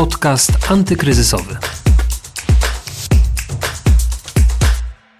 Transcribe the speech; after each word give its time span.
Podcast 0.00 0.52
antykryzysowy. 0.70 1.56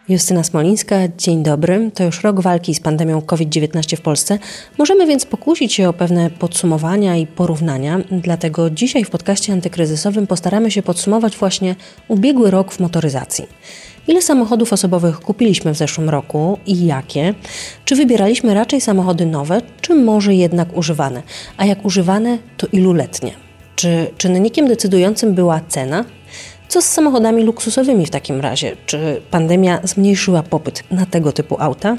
Justyna 0.08 0.44
Smolińska, 0.44 0.96
dzień 1.18 1.42
dobry. 1.42 1.90
To 1.94 2.04
już 2.04 2.22
rok 2.22 2.40
walki 2.40 2.74
z 2.74 2.80
pandemią 2.80 3.22
COVID-19 3.22 3.96
w 3.96 4.00
Polsce. 4.00 4.38
Możemy 4.78 5.06
więc 5.06 5.26
pokusić 5.26 5.72
się 5.72 5.88
o 5.88 5.92
pewne 5.92 6.30
podsumowania 6.30 7.16
i 7.16 7.26
porównania. 7.26 8.00
Dlatego 8.10 8.70
dzisiaj 8.70 9.04
w 9.04 9.10
podcaście 9.10 9.52
antykryzysowym 9.52 10.26
postaramy 10.26 10.70
się 10.70 10.82
podsumować 10.82 11.36
właśnie 11.36 11.76
ubiegły 12.08 12.50
rok 12.50 12.72
w 12.72 12.80
motoryzacji. 12.80 13.46
Ile 14.08 14.22
samochodów 14.22 14.72
osobowych 14.72 15.20
kupiliśmy 15.20 15.74
w 15.74 15.76
zeszłym 15.76 16.10
roku 16.10 16.58
i 16.66 16.86
jakie? 16.86 17.34
Czy 17.84 17.96
wybieraliśmy 17.96 18.54
raczej 18.54 18.80
samochody 18.80 19.26
nowe, 19.26 19.60
czy 19.80 19.94
może 19.94 20.34
jednak 20.34 20.76
używane? 20.76 21.22
A 21.56 21.66
jak 21.66 21.84
używane, 21.84 22.38
to 22.56 22.66
iluletnie? 22.72 23.49
Czy 23.76 24.10
czynnikiem 24.18 24.68
decydującym 24.68 25.34
była 25.34 25.60
cena? 25.68 26.04
Co 26.68 26.82
z 26.82 26.84
samochodami 26.84 27.42
luksusowymi 27.42 28.06
w 28.06 28.10
takim 28.10 28.40
razie? 28.40 28.76
Czy 28.86 29.22
pandemia 29.30 29.80
zmniejszyła 29.84 30.42
popyt 30.42 30.84
na 30.90 31.06
tego 31.06 31.32
typu 31.32 31.56
auta? 31.58 31.96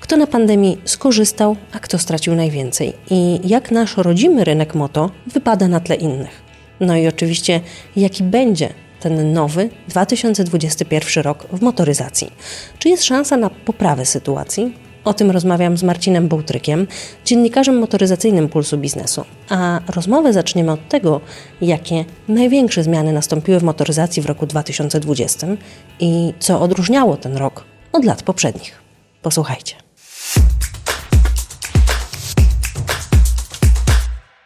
Kto 0.00 0.16
na 0.16 0.26
pandemii 0.26 0.78
skorzystał, 0.84 1.56
a 1.72 1.78
kto 1.78 1.98
stracił 1.98 2.34
najwięcej? 2.34 2.92
I 3.10 3.40
jak 3.44 3.70
nasz 3.70 3.96
rodzimy 3.96 4.44
rynek 4.44 4.74
moto 4.74 5.10
wypada 5.26 5.68
na 5.68 5.80
tle 5.80 5.96
innych? 5.96 6.42
No 6.80 6.96
i 6.96 7.08
oczywiście, 7.08 7.60
jaki 7.96 8.22
będzie 8.22 8.68
ten 9.00 9.32
nowy 9.32 9.70
2021 9.88 11.24
rok 11.24 11.46
w 11.52 11.62
motoryzacji? 11.62 12.32
Czy 12.78 12.88
jest 12.88 13.04
szansa 13.04 13.36
na 13.36 13.50
poprawę 13.50 14.06
sytuacji? 14.06 14.83
O 15.04 15.14
tym 15.14 15.30
rozmawiam 15.30 15.76
z 15.76 15.82
Marcinem 15.82 16.28
Bołtrykiem, 16.28 16.86
dziennikarzem 17.24 17.78
motoryzacyjnym 17.78 18.48
Pulsu 18.48 18.78
Biznesu. 18.78 19.24
A 19.48 19.80
rozmowę 19.96 20.32
zaczniemy 20.32 20.72
od 20.72 20.88
tego, 20.88 21.20
jakie 21.60 22.04
największe 22.28 22.82
zmiany 22.82 23.12
nastąpiły 23.12 23.60
w 23.60 23.62
motoryzacji 23.62 24.22
w 24.22 24.26
roku 24.26 24.46
2020 24.46 25.46
i 26.00 26.34
co 26.38 26.60
odróżniało 26.60 27.16
ten 27.16 27.36
rok 27.36 27.64
od 27.92 28.04
lat 28.04 28.22
poprzednich. 28.22 28.82
Posłuchajcie. 29.22 29.76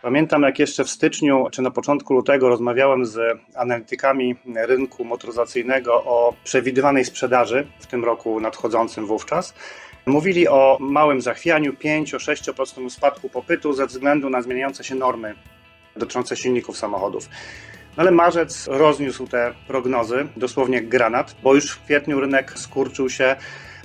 Pamiętam, 0.03 0.43
jak 0.43 0.59
jeszcze 0.59 0.85
w 0.85 0.91
styczniu 0.91 1.47
czy 1.53 1.63
na 1.63 1.71
początku 1.71 2.15
lutego 2.15 2.49
rozmawiałem 2.49 3.07
z 3.07 3.39
analitykami 3.55 4.37
rynku 4.57 5.05
motoryzacyjnego 5.05 5.95
o 5.95 6.35
przewidywanej 6.45 7.05
sprzedaży 7.05 7.67
w 7.81 7.87
tym 7.87 8.05
roku 8.05 8.41
nadchodzącym 8.41 9.07
wówczas. 9.07 9.55
Mówili 10.09 10.49
o 10.49 10.77
małym 10.81 11.21
zachwianiu, 11.21 11.73
5-6% 11.73 12.91
spadku 12.91 13.29
popytu 13.29 13.73
ze 13.73 13.87
względu 13.87 14.31
na 14.31 14.43
zmieniające 14.43 14.85
się 14.85 14.95
normy 14.95 15.35
dotyczące 15.97 16.37
silników 16.37 16.79
samochodów. 16.79 17.29
No 17.97 18.01
ale 18.01 18.11
marzec 18.11 18.67
rozniósł 18.67 19.27
te 19.27 19.55
prognozy, 19.67 20.27
dosłownie 20.37 20.83
granat, 20.83 21.35
bo 21.43 21.55
już 21.55 21.71
w 21.71 21.85
kwietniu 21.85 22.21
rynek 22.21 22.53
skurczył 22.59 23.11
się 23.11 23.37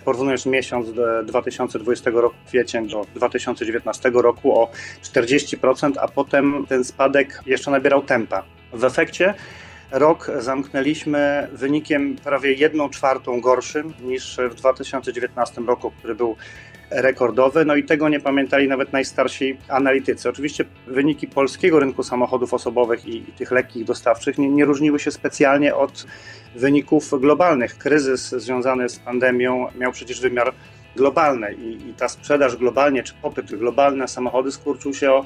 porównując 0.06 0.46
miesiąc 0.46 0.88
2020 1.26 2.12
roku, 2.14 2.36
kwiecień 2.48 2.90
do 2.90 3.06
2019 3.16 4.12
roku 4.14 4.60
o 4.60 4.72
40%, 5.04 5.92
a 6.00 6.08
potem 6.08 6.66
ten 6.70 6.84
spadek 6.84 7.42
jeszcze 7.46 7.72
nabierał 7.72 8.02
tempa. 8.02 8.44
W 8.74 8.84
efekcie 8.84 9.34
rok 9.94 10.32
zamknęliśmy 10.40 11.48
wynikiem 11.52 12.16
prawie 12.24 12.54
1 12.54 12.90
czwartą 12.90 13.42
gorszym 13.42 13.94
niż 14.02 14.40
w 14.50 14.56
2019 14.56 15.62
roku, 15.62 15.92
który 15.92 16.16
był 16.16 16.36
rekordowy, 16.90 17.66
no 17.66 17.76
i 17.76 17.84
tego 17.84 18.10
nie 18.10 18.20
pamiętali 18.20 18.68
nawet 18.68 18.94
najstarsi 18.94 19.58
analitycy. 19.68 20.30
Oczywiście 20.30 20.66
wyniki 20.88 21.28
polskiego 21.28 21.80
rynku 21.80 22.04
samochodów 22.04 22.54
osobowych 22.54 23.06
i, 23.06 23.18
i 23.18 23.32
tych 23.32 23.52
lekkich 23.52 23.86
dostawczych 23.86 24.38
nie, 24.38 24.50
nie 24.50 24.66
różniły 24.66 25.00
się 25.00 25.12
specjalnie 25.12 25.76
od 25.76 26.06
wyników 26.56 27.22
globalnych. 27.22 27.78
Kryzys 27.78 28.30
związany 28.30 28.90
z 28.90 29.00
pandemią 29.00 29.68
miał 29.76 29.92
przecież 29.92 30.22
wymiar 30.22 30.54
globalny 30.96 31.54
i, 31.54 31.90
i 31.90 31.94
ta 31.94 32.10
sprzedaż 32.10 32.58
globalnie, 32.58 33.04
czy 33.04 33.14
popyt 33.22 33.56
globalny 33.56 33.98
na 33.98 34.08
samochody 34.08 34.52
skurczył 34.52 34.94
się 34.94 35.12
o 35.12 35.26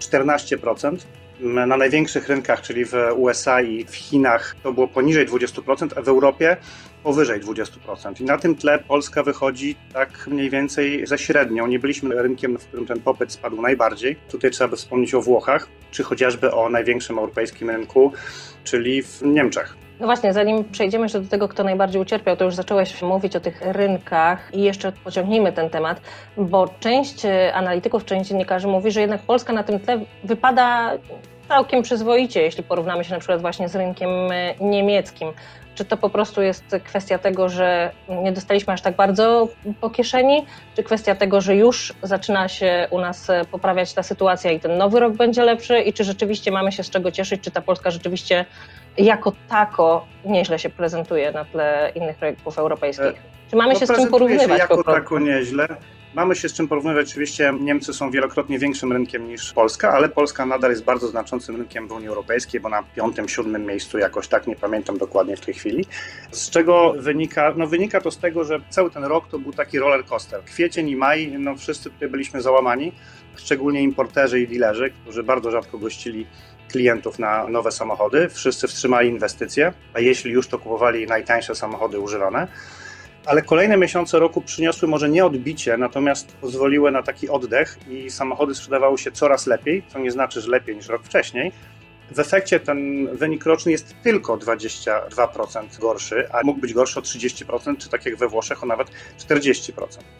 14% 0.00 0.96
na 1.40 1.76
największych 1.76 2.28
rynkach, 2.28 2.60
czyli 2.60 2.84
w 2.84 2.94
USA 3.16 3.62
i 3.62 3.84
w 3.84 3.94
Chinach, 3.94 4.56
to 4.62 4.72
było 4.72 4.88
poniżej 4.88 5.28
20%, 5.28 5.88
a 5.96 6.02
w 6.02 6.08
Europie 6.08 6.56
powyżej 7.02 7.40
20%. 7.40 8.20
I 8.20 8.24
na 8.24 8.38
tym 8.38 8.56
tle 8.56 8.78
Polska 8.78 9.22
wychodzi 9.22 9.76
tak 9.92 10.26
mniej 10.26 10.50
więcej 10.50 11.06
za 11.06 11.18
średnią. 11.18 11.66
Nie 11.66 11.78
byliśmy 11.78 12.22
rynkiem, 12.22 12.58
w 12.58 12.66
którym 12.66 12.86
ten 12.86 13.00
popyt 13.00 13.32
spadł 13.32 13.62
najbardziej. 13.62 14.16
Tutaj 14.16 14.50
trzeba 14.50 14.68
by 14.68 14.76
wspomnieć 14.76 15.14
o 15.14 15.22
Włochach, 15.22 15.68
czy 15.90 16.02
chociażby 16.02 16.52
o 16.52 16.68
największym 16.68 17.18
europejskim 17.18 17.70
rynku, 17.70 18.12
czyli 18.64 19.02
w 19.02 19.22
Niemczech. 19.22 19.83
No 20.00 20.06
właśnie, 20.06 20.32
zanim 20.32 20.64
przejdziemy 20.64 21.04
jeszcze 21.04 21.20
do 21.20 21.28
tego, 21.28 21.48
kto 21.48 21.64
najbardziej 21.64 22.02
ucierpiał, 22.02 22.36
to 22.36 22.44
już 22.44 22.54
zacząłeś 22.54 23.02
mówić 23.02 23.36
o 23.36 23.40
tych 23.40 23.62
rynkach 23.62 24.50
i 24.52 24.62
jeszcze 24.62 24.92
pociągnijmy 24.92 25.52
ten 25.52 25.70
temat, 25.70 26.00
bo 26.36 26.68
część 26.80 27.22
analityków, 27.54 28.04
część 28.04 28.28
dziennikarzy 28.28 28.68
mówi, 28.68 28.90
że 28.90 29.00
jednak 29.00 29.22
Polska 29.22 29.52
na 29.52 29.62
tym 29.62 29.80
tle 29.80 30.00
wypada 30.24 30.92
całkiem 31.48 31.82
przyzwoicie, 31.82 32.42
jeśli 32.42 32.62
porównamy 32.62 33.04
się 33.04 33.12
na 33.12 33.18
przykład 33.18 33.40
właśnie 33.40 33.68
z 33.68 33.76
rynkiem 33.76 34.10
niemieckim. 34.60 35.32
Czy 35.74 35.84
to 35.84 35.96
po 35.96 36.10
prostu 36.10 36.42
jest 36.42 36.64
kwestia 36.84 37.18
tego, 37.18 37.48
że 37.48 37.90
nie 38.22 38.32
dostaliśmy 38.32 38.72
aż 38.72 38.82
tak 38.82 38.96
bardzo 38.96 39.48
po 39.80 39.90
kieszeni, 39.90 40.46
czy 40.76 40.82
kwestia 40.82 41.14
tego, 41.14 41.40
że 41.40 41.56
już 41.56 41.94
zaczyna 42.02 42.48
się 42.48 42.88
u 42.90 43.00
nas 43.00 43.30
poprawiać 43.50 43.94
ta 43.94 44.02
sytuacja 44.02 44.50
i 44.50 44.60
ten 44.60 44.78
nowy 44.78 45.00
rok 45.00 45.12
będzie 45.12 45.42
lepszy? 45.42 45.80
I 45.80 45.92
czy 45.92 46.04
rzeczywiście 46.04 46.50
mamy 46.50 46.72
się 46.72 46.82
z 46.82 46.90
czego 46.90 47.10
cieszyć, 47.10 47.40
czy 47.40 47.50
ta 47.50 47.60
Polska 47.60 47.90
rzeczywiście 47.90 48.44
jako 48.98 49.32
tako 49.48 50.06
nieźle 50.24 50.58
się 50.58 50.70
prezentuje 50.70 51.32
na 51.32 51.44
tle 51.44 51.92
innych 51.94 52.20
rynków 52.20 52.58
europejskich? 52.58 53.34
Czy 53.50 53.56
mamy 53.56 53.72
no, 53.72 53.80
się 53.80 53.86
z 53.86 53.92
czym 53.96 54.08
porównywać? 54.08 54.46
Się 54.48 54.54
jako 54.54 54.84
tako 54.84 55.18
nieźle. 55.18 55.68
Mamy 56.14 56.36
się 56.36 56.48
z 56.48 56.52
czym 56.52 56.68
porównywać. 56.68 57.10
Oczywiście 57.10 57.54
Niemcy 57.60 57.92
są 57.92 58.10
wielokrotnie 58.10 58.58
większym 58.58 58.92
rynkiem 58.92 59.28
niż 59.28 59.52
Polska, 59.52 59.92
ale 59.92 60.08
Polska 60.08 60.46
nadal 60.46 60.70
jest 60.70 60.84
bardzo 60.84 61.08
znaczącym 61.08 61.56
rynkiem 61.56 61.88
w 61.88 61.92
Unii 61.92 62.08
Europejskiej, 62.08 62.60
bo 62.60 62.68
na 62.68 62.82
piątym, 62.82 63.28
siódmym 63.28 63.66
miejscu 63.66 63.98
jakoś 63.98 64.28
tak, 64.28 64.46
nie 64.46 64.56
pamiętam 64.56 64.98
dokładnie 64.98 65.36
w 65.36 65.40
tej 65.40 65.54
chwili. 65.54 65.84
Z 66.30 66.50
czego 66.50 66.94
wynika? 66.98 67.52
No 67.56 67.66
wynika 67.66 68.00
to 68.00 68.10
z 68.10 68.18
tego, 68.18 68.44
że 68.44 68.60
cały 68.70 68.90
ten 68.90 69.04
rok 69.04 69.28
to 69.28 69.38
był 69.38 69.52
taki 69.52 69.78
roller 69.78 70.04
coaster. 70.04 70.44
Kwiecień 70.44 70.88
i 70.88 70.96
maj, 70.96 71.34
no 71.38 71.56
wszyscy 71.56 71.90
tutaj 71.90 72.08
byliśmy 72.08 72.42
załamani, 72.42 72.92
szczególnie 73.36 73.82
importerzy 73.82 74.40
i 74.40 74.48
dealerzy, 74.48 74.90
którzy 75.02 75.22
bardzo 75.22 75.50
rzadko 75.50 75.78
gościli 75.78 76.26
klientów 76.68 77.18
na 77.18 77.48
nowe 77.48 77.72
samochody. 77.72 78.28
Wszyscy 78.28 78.68
wstrzymali 78.68 79.08
inwestycje, 79.08 79.72
a 79.94 80.00
jeśli 80.00 80.32
już 80.32 80.48
to 80.48 80.58
kupowali 80.58 81.06
najtańsze 81.06 81.54
samochody 81.54 81.98
używane. 81.98 82.48
Ale 83.26 83.42
kolejne 83.42 83.76
miesiące 83.76 84.18
roku 84.18 84.40
przyniosły 84.40 84.88
może 84.88 85.08
nie 85.08 85.24
odbicie, 85.24 85.76
natomiast 85.76 86.36
pozwoliły 86.36 86.90
na 86.90 87.02
taki 87.02 87.28
oddech 87.28 87.78
i 87.90 88.10
samochody 88.10 88.54
sprzedawały 88.54 88.98
się 88.98 89.12
coraz 89.12 89.46
lepiej, 89.46 89.82
co 89.88 89.98
nie 89.98 90.10
znaczy, 90.10 90.40
że 90.40 90.50
lepiej 90.50 90.76
niż 90.76 90.88
rok 90.88 91.02
wcześniej. 91.04 91.52
W 92.10 92.18
efekcie 92.18 92.60
ten 92.60 93.08
wynik 93.16 93.46
roczny 93.46 93.72
jest 93.72 93.94
tylko 94.02 94.36
22% 94.36 95.78
gorszy, 95.80 96.28
a 96.32 96.40
mógł 96.44 96.60
być 96.60 96.72
gorszy 96.72 96.98
o 96.98 97.02
30%, 97.02 97.78
czy 97.78 97.88
tak 97.88 98.06
jak 98.06 98.16
we 98.16 98.28
Włoszech 98.28 98.62
o 98.62 98.66
nawet 98.66 98.88
40%. 99.18 99.72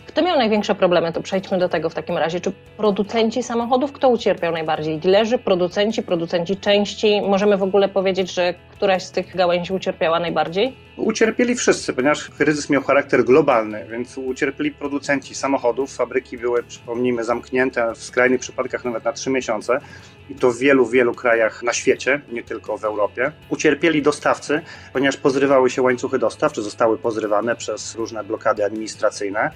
Kto 0.06 0.22
miał 0.22 0.38
największe 0.38 0.74
problemy? 0.74 1.12
To 1.12 1.22
przejdźmy 1.22 1.58
do 1.58 1.68
tego 1.68 1.90
w 1.90 1.94
takim 1.94 2.16
razie. 2.16 2.40
Czy 2.40 2.52
producenci 2.76 3.42
samochodów? 3.42 3.92
Kto 3.92 4.08
ucierpiał 4.08 4.52
najbardziej? 4.52 4.98
Dilerzy, 4.98 5.38
producenci, 5.38 6.02
producenci 6.02 6.56
części? 6.56 7.22
Możemy 7.22 7.56
w 7.56 7.62
ogóle 7.62 7.88
powiedzieć, 7.88 8.34
że 8.34 8.54
któraś 8.84 9.02
z 9.02 9.10
tych 9.10 9.36
gałęzi 9.36 9.72
ucierpiała 9.72 10.20
najbardziej? 10.20 10.76
Ucierpieli 10.96 11.54
wszyscy, 11.54 11.92
ponieważ 11.92 12.30
kryzys 12.30 12.70
miał 12.70 12.82
charakter 12.82 13.24
globalny, 13.24 13.86
więc 13.90 14.18
ucierpieli 14.18 14.70
producenci 14.70 15.34
samochodów. 15.34 15.94
Fabryki 15.94 16.38
były, 16.38 16.62
przypomnijmy, 16.62 17.24
zamknięte 17.24 17.92
w 17.94 18.04
skrajnych 18.04 18.40
przypadkach 18.40 18.84
nawet 18.84 19.04
na 19.04 19.12
trzy 19.12 19.30
miesiące 19.30 19.78
i 20.30 20.34
to 20.34 20.50
w 20.50 20.58
wielu, 20.58 20.86
wielu 20.86 21.14
krajach 21.14 21.62
na 21.62 21.72
świecie, 21.72 22.20
nie 22.32 22.42
tylko 22.42 22.78
w 22.78 22.84
Europie. 22.84 23.32
Ucierpieli 23.48 24.02
dostawcy, 24.02 24.60
ponieważ 24.92 25.16
pozrywały 25.16 25.70
się 25.70 25.82
łańcuchy 25.82 26.18
dostaw, 26.18 26.52
czy 26.52 26.62
zostały 26.62 26.98
pozrywane 26.98 27.56
przez 27.56 27.94
różne 27.94 28.24
blokady 28.24 28.64
administracyjne. 28.64 29.50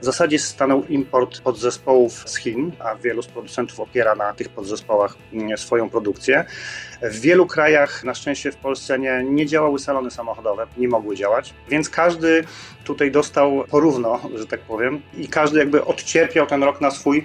W 0.00 0.04
zasadzie 0.04 0.38
stanął 0.38 0.84
import 0.84 1.40
podzespołów 1.40 2.12
z 2.26 2.36
Chin, 2.36 2.72
a 2.78 2.94
wielu 2.94 3.22
z 3.22 3.26
producentów 3.26 3.80
opiera 3.80 4.14
na 4.14 4.32
tych 4.32 4.48
podzespołach 4.48 5.16
mm, 5.32 5.58
swoją 5.58 5.90
produkcję. 5.90 6.44
W 7.02 7.20
wielu 7.20 7.46
krajach, 7.46 8.04
na 8.04 8.14
szczęście 8.14 8.52
w 8.52 8.56
Polsce, 8.56 8.98
nie, 8.98 9.24
nie 9.24 9.46
działały 9.46 9.78
salony 9.78 10.10
samochodowe, 10.10 10.66
nie 10.76 10.88
mogły 10.88 11.16
działać, 11.16 11.54
więc 11.68 11.90
każdy 11.90 12.44
tutaj 12.84 13.10
dostał 13.10 13.64
porówno, 13.70 14.20
że 14.34 14.46
tak 14.46 14.60
powiem, 14.60 15.02
i 15.18 15.28
każdy 15.28 15.58
jakby 15.58 15.84
odcierpiał 15.84 16.46
ten 16.46 16.62
rok 16.62 16.80
na 16.80 16.90
swój 16.90 17.24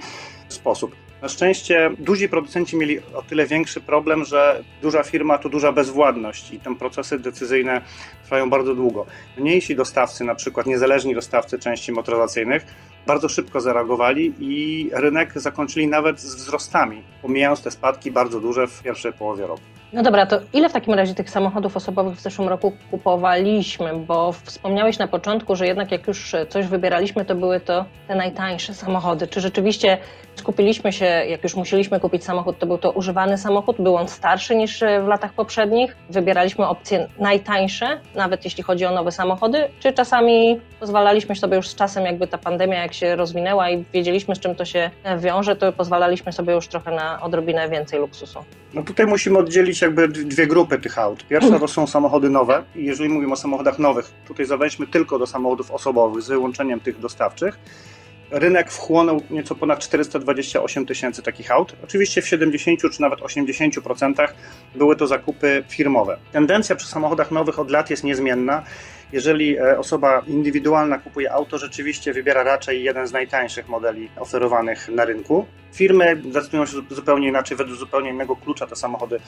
sposób. 0.49 1.04
Na 1.25 1.29
szczęście 1.29 1.91
duzi 1.99 2.29
producenci 2.29 2.77
mieli 2.77 2.99
o 2.99 3.21
tyle 3.21 3.47
większy 3.47 3.81
problem, 3.81 4.25
że 4.25 4.63
duża 4.81 5.03
firma 5.03 5.37
to 5.37 5.49
duża 5.49 5.71
bezwładność 5.71 6.53
i 6.53 6.59
te 6.59 6.75
procesy 6.75 7.19
decyzyjne 7.19 7.81
trwają 8.23 8.49
bardzo 8.49 8.75
długo. 8.75 9.05
Mniejsi 9.37 9.75
dostawcy, 9.75 10.23
na 10.23 10.35
przykład 10.35 10.65
niezależni 10.65 11.15
dostawcy 11.15 11.59
części 11.59 11.91
motoryzacyjnych, 11.91 12.65
bardzo 13.07 13.29
szybko 13.29 13.61
zareagowali 13.61 14.33
i 14.39 14.89
rynek 14.93 15.41
zakończyli 15.41 15.87
nawet 15.87 16.19
z 16.19 16.35
wzrostami, 16.35 17.01
pomijając 17.21 17.61
te 17.61 17.71
spadki 17.71 18.11
bardzo 18.11 18.39
duże 18.39 18.67
w 18.67 18.81
pierwszej 18.83 19.13
połowie 19.13 19.47
roku. 19.47 19.63
No 19.95 20.03
dobra, 20.03 20.25
to 20.25 20.39
ile 20.53 20.69
w 20.69 20.73
takim 20.73 20.93
razie 20.93 21.13
tych 21.13 21.29
samochodów 21.29 21.77
osobowych 21.77 22.15
w 22.15 22.19
zeszłym 22.19 22.47
roku 22.47 22.71
kupowaliśmy? 22.91 23.93
Bo 23.95 24.31
wspomniałeś 24.31 24.97
na 24.97 25.07
początku, 25.07 25.55
że 25.55 25.67
jednak 25.67 25.91
jak 25.91 26.07
już 26.07 26.35
coś 26.49 26.67
wybieraliśmy, 26.67 27.25
to 27.25 27.35
były 27.35 27.59
to 27.59 27.85
te 28.07 28.15
najtańsze 28.15 28.73
samochody. 28.73 29.27
Czy 29.27 29.41
rzeczywiście 29.41 29.97
skupiliśmy 30.35 30.93
się, 30.93 31.05
jak 31.05 31.43
już 31.43 31.55
musieliśmy 31.55 31.99
kupić 31.99 32.23
samochód, 32.23 32.59
to 32.59 32.65
był 32.65 32.77
to 32.77 32.91
używany 32.91 33.37
samochód? 33.37 33.75
Był 33.79 33.95
on 33.95 34.07
starszy 34.07 34.55
niż 34.55 34.79
w 34.79 35.07
latach 35.07 35.33
poprzednich? 35.33 35.95
Wybieraliśmy 36.09 36.67
opcje 36.67 37.07
najtańsze, 37.19 37.99
nawet 38.15 38.45
jeśli 38.45 38.63
chodzi 38.63 38.85
o 38.85 38.91
nowe 38.91 39.11
samochody? 39.11 39.67
Czy 39.79 39.93
czasami 39.93 40.59
pozwalaliśmy 40.79 41.35
sobie 41.35 41.55
już 41.57 41.67
z 41.67 41.75
czasem, 41.75 42.05
jakby 42.05 42.27
ta 42.27 42.37
pandemia 42.37 42.81
jak 42.81 42.93
się 42.93 43.15
rozwinęła 43.15 43.69
i 43.69 43.85
wiedzieliśmy, 43.93 44.35
z 44.35 44.39
czym 44.39 44.55
to 44.55 44.65
się 44.65 44.89
wiąże, 45.19 45.55
to 45.55 45.73
pozwalaliśmy 45.73 46.31
sobie 46.31 46.53
już 46.53 46.67
trochę 46.67 46.91
na 46.91 47.21
odrobinę 47.21 47.69
więcej 47.69 47.99
luksusu? 47.99 48.39
No 48.73 48.83
tutaj 48.83 49.05
musimy 49.05 49.39
oddzielić 49.39 49.81
jakby 49.85 50.07
dwie 50.07 50.47
grupy 50.47 50.79
tych 50.79 50.99
aut. 50.99 51.27
Pierwsza 51.27 51.59
to 51.59 51.67
są 51.67 51.87
samochody 51.87 52.29
nowe 52.29 52.63
i 52.75 52.85
jeżeli 52.85 53.09
mówimy 53.09 53.33
o 53.33 53.35
samochodach 53.35 53.79
nowych, 53.79 54.11
tutaj 54.27 54.45
zaweźmy 54.45 54.87
tylko 54.87 55.19
do 55.19 55.27
samochodów 55.27 55.71
osobowych 55.71 56.23
z 56.23 56.27
wyłączeniem 56.27 56.79
tych 56.79 56.99
dostawczych. 56.99 57.59
Rynek 58.31 58.71
wchłonął 58.71 59.21
nieco 59.29 59.55
ponad 59.55 59.79
428 59.79 60.85
tysięcy 60.85 61.21
takich 61.21 61.51
aut. 61.51 61.75
Oczywiście 61.83 62.21
w 62.21 62.27
70 62.27 62.79
czy 62.91 63.01
nawet 63.01 63.19
80% 63.19 64.27
były 64.75 64.95
to 64.95 65.07
zakupy 65.07 65.63
firmowe. 65.69 66.17
Tendencja 66.31 66.75
przy 66.75 66.87
samochodach 66.87 67.31
nowych 67.31 67.59
od 67.59 67.71
lat 67.71 67.89
jest 67.89 68.03
niezmienna 68.03 68.63
jeżeli 69.11 69.57
e, 69.57 69.79
osoba 69.79 70.21
indywidualna 70.27 70.97
kupuje 70.97 71.31
auto, 71.31 71.57
rzeczywiście 71.57 72.13
wybiera 72.13 72.43
raczej 72.43 72.83
jeden 72.83 73.07
z 73.07 73.11
najtańszych 73.11 73.67
modeli 73.67 74.09
oferowanych 74.19 74.89
na 74.89 75.05
rynku. 75.05 75.45
Firmy 75.73 76.15
decydują 76.15 76.65
się 76.65 76.77
zupełnie 76.89 77.27
inaczej, 77.27 77.57
według 77.57 77.79
zupełnie 77.79 78.09
innego 78.09 78.35
klucza 78.35 78.67
te 78.67 78.75
samochody 78.75 79.19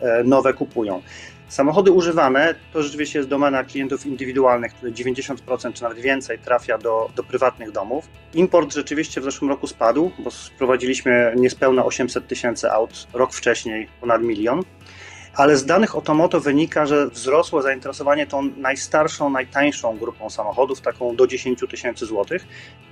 e, 0.00 0.24
nowe 0.24 0.52
kupują. 0.52 1.02
Samochody 1.48 1.92
używane 1.92 2.54
to 2.72 2.82
rzeczywiście 2.82 3.18
jest 3.18 3.28
domena 3.28 3.64
klientów 3.64 4.06
indywidualnych, 4.06 4.74
które 4.74 4.92
90% 4.92 5.72
czy 5.72 5.82
nawet 5.82 5.98
więcej 5.98 6.38
trafia 6.38 6.78
do, 6.78 7.10
do 7.16 7.22
prywatnych 7.22 7.70
domów. 7.70 8.08
Import 8.34 8.74
rzeczywiście 8.74 9.20
w 9.20 9.24
zeszłym 9.24 9.50
roku 9.50 9.66
spadł, 9.66 10.10
bo 10.18 10.30
sprowadziliśmy 10.30 11.34
niespełna 11.36 11.84
800 11.84 12.26
tysięcy 12.26 12.70
aut, 12.70 13.06
rok 13.12 13.32
wcześniej 13.32 13.88
ponad 14.00 14.22
milion 14.22 14.62
ale 15.36 15.56
z 15.56 15.66
danych 15.66 15.96
Otomoto 15.96 16.40
wynika, 16.40 16.86
że 16.86 17.06
wzrosło 17.06 17.62
zainteresowanie 17.62 18.26
tą 18.26 18.42
najstarszą, 18.56 19.30
najtańszą 19.30 19.98
grupą 19.98 20.30
samochodów, 20.30 20.80
taką 20.80 21.16
do 21.16 21.26
10 21.26 21.64
tysięcy 21.70 22.06
złotych. 22.06 22.46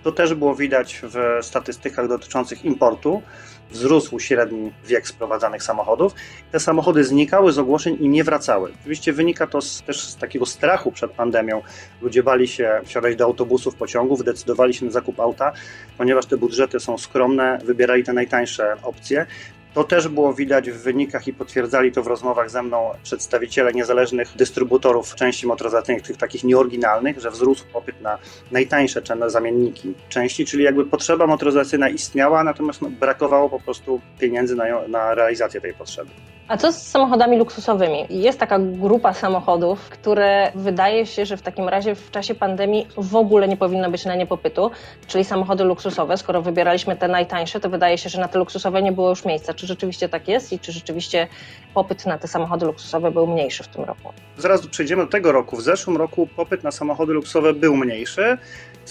To 0.05 0.13
też 0.13 0.35
było 0.35 0.55
widać 0.55 1.01
w 1.03 1.45
statystykach 1.45 2.09
dotyczących 2.09 2.65
importu. 2.65 3.23
Wzrósł 3.71 4.19
średni 4.19 4.73
wiek 4.85 5.09
sprowadzanych 5.09 5.63
samochodów. 5.63 6.15
Te 6.53 6.61
samochody 6.61 7.05
znikały 7.05 7.53
z 7.53 7.59
ogłoszeń 7.59 7.97
i 8.01 8.09
nie 8.09 8.25
wracały. 8.25 8.73
Oczywiście 8.81 9.13
wynika 9.13 9.47
to 9.47 9.61
z, 9.61 9.83
też 9.83 10.01
z 10.01 10.17
takiego 10.17 10.47
strachu 10.47 10.93
przed 10.93 11.11
pandemią. 11.11 11.63
Ludzie 12.01 12.23
bali 12.23 12.49
się 12.49 12.81
wsiadać 12.85 13.17
do 13.17 13.25
autobusów, 13.25 13.75
pociągów, 13.75 14.25
decydowali 14.25 14.75
się 14.75 14.87
na 14.87 14.93
zakup 14.93 15.21
auta, 15.21 15.53
ponieważ 15.99 16.27
te 16.27 16.37
budżety 16.37 16.81
są 16.81 16.99
skromne, 16.99 17.59
wybierali 17.65 18.05
te 18.05 18.13
najtańsze 18.13 18.77
opcje. 18.83 19.27
To 19.75 19.85
też 19.85 20.09
było 20.09 20.35
widać 20.35 20.71
w 20.71 20.83
wynikach 20.83 21.29
i 21.29 21.33
potwierdzali 21.33 21.93
to 21.93 22.03
w 22.03 22.07
rozmowach 22.07 22.51
ze 22.51 22.63
mną 22.63 22.91
przedstawiciele 23.03 23.73
niezależnych 23.73 24.37
dystrybutorów 24.37 25.15
części 25.15 25.47
motoryzacyjnych, 25.47 26.07
tych 26.07 26.17
takich 26.17 26.45
nieoryginalnych, 26.45 27.21
że 27.21 27.31
wzrósł 27.31 27.65
popyt 27.73 28.01
na 28.01 28.19
najtańsze 28.51 29.03
zamienniki 29.27 29.95
części, 30.09 30.47
czyli 30.47 30.65
jakby 30.65 30.87
potrzeba 30.87 31.27
motoryzacyjna 31.27 31.89
istniała, 31.89 32.45
natomiast 32.45 32.83
no, 32.83 32.91
brakowało 32.91 33.51
po 33.51 33.61
prostu 33.61 34.01
pieniędzy 34.19 34.57
na, 34.57 34.89
na 34.89 35.15
realizację 35.15 35.61
tej 35.61 35.75
potrzeby. 35.75 36.11
A 36.49 36.57
co 36.57 36.73
z 36.73 36.83
samochodami 36.83 37.39
luksusowymi? 37.39 38.07
Jest 38.11 38.39
taka 38.39 38.59
grupa 38.59 39.13
samochodów, 39.13 39.89
które 39.89 40.53
wydaje 40.55 41.07
się, 41.07 41.27
że 41.27 41.37
w 41.37 41.43
takim 41.43 41.69
razie 41.69 41.95
w 41.95 42.11
czasie 42.11 42.35
pandemii 42.35 42.89
w 42.97 43.17
ogóle 43.17 43.49
nie 43.49 43.57
powinno 43.57 43.91
być 43.91 44.05
na 44.05 44.15
nie 44.15 44.27
popytu, 44.27 44.71
czyli 45.07 45.25
samochody 45.25 45.65
luksusowe. 45.65 46.17
Skoro 46.17 46.43
wybieraliśmy 46.43 46.97
te 46.97 47.09
najtańsze, 47.09 47.61
to 47.61 47.71
wydaje 47.71 47.99
się, 47.99 48.09
że 48.09 48.21
na 48.21 48.29
te 48.29 48.39
luksusowe 48.39 48.83
nie 48.83 48.93
było 48.93 49.09
już 49.09 49.25
miejsca. 49.25 49.55
Czy 49.55 49.67
rzeczywiście 49.67 50.09
tak 50.09 50.29
jest 50.29 50.53
i 50.53 50.59
czy 50.59 50.73
rzeczywiście 50.73 51.29
popyt 51.75 52.07
na 52.07 52.19
te 52.19 52.29
samochody 52.29 52.67
luksusowe 52.67 53.11
był 53.11 53.27
mniejszy 53.27 53.63
w 53.63 53.69
tym 53.69 53.85
roku? 53.85 54.13
Zaraz 54.39 54.67
przejdziemy 54.67 55.05
do 55.05 55.11
tego 55.11 55.33
roku. 55.33 55.57
W 55.57 55.63
zeszłym 55.63 55.97
roku 55.97 56.29
popyt 56.37 56.65
na 56.65 56.71
samochody 56.71 57.13
luksusowe 57.13 57.53
był 57.55 57.77
mniejszy. 57.77 58.39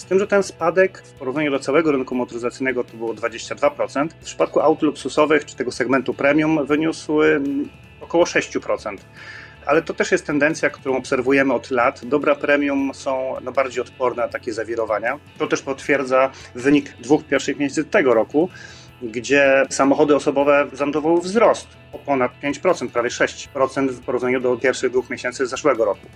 Z 0.01 0.06
tym, 0.06 0.19
że 0.19 0.27
ten 0.27 0.44
spadek 0.44 1.01
w 1.06 1.12
porównaniu 1.12 1.51
do 1.51 1.59
całego 1.59 1.92
rynku 1.92 2.15
motoryzacyjnego 2.15 2.83
to 2.83 2.98
było 2.98 3.13
22%. 3.13 4.09
W 4.21 4.25
przypadku 4.25 4.59
aut 4.59 4.81
luksusowych 4.81 5.45
czy 5.45 5.56
tego 5.56 5.71
segmentu 5.71 6.13
premium 6.13 6.65
wyniósł 6.65 7.21
mm, 7.21 7.69
około 8.01 8.24
6% 8.24 8.98
ale 9.65 9.81
to 9.81 9.94
też 9.94 10.12
jest 10.12 10.25
tendencja, 10.25 10.69
którą 10.69 10.98
obserwujemy 10.98 11.53
od 11.53 11.71
lat. 11.71 12.06
Dobra 12.06 12.36
premium 12.36 12.92
są 12.94 13.36
no, 13.44 13.51
bardziej 13.51 13.81
odporne 13.81 14.24
na 14.24 14.30
takie 14.30 14.53
zawirowania. 14.53 15.19
To 15.38 15.48
też 15.48 15.62
potwierdza 15.62 16.30
wynik 16.56 16.94
dwóch 17.00 17.24
pierwszych 17.24 17.59
miesięcy 17.59 17.86
tego 17.86 18.13
roku, 18.13 18.50
gdzie 19.01 19.65
samochody 19.69 20.15
osobowe 20.15 20.68
zanotowały 20.74 21.21
wzrost 21.21 21.68
o 21.94 22.00
ponad 22.00 22.31
5%, 22.44 22.89
prawie 22.89 23.09
6% 23.09 23.89
w 23.89 24.00
porównaniu 24.00 24.39
do 24.39 24.57
pierwszych 24.57 24.92
dwóch 24.92 25.09
miesięcy 25.09 25.48
zeszłego 25.48 25.86
roku. 25.86 26.07